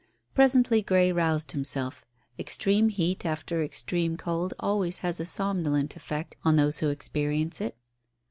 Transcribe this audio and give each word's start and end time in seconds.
Presently 0.33 0.81
Grey 0.81 1.11
roused 1.11 1.51
himself. 1.51 2.07
Extreme 2.39 2.89
heat 2.89 3.23
after 3.23 3.61
extreme 3.61 4.17
cold 4.17 4.51
always 4.59 4.97
has 5.05 5.19
a 5.19 5.25
somnolent 5.27 5.95
effect 5.95 6.35
on 6.43 6.55
those 6.55 6.79
who 6.79 6.89
experience 6.89 7.61
it. 7.61 7.77